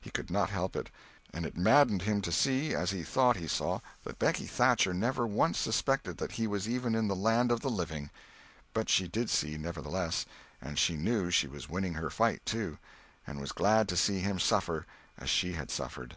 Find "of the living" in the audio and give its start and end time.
7.50-8.08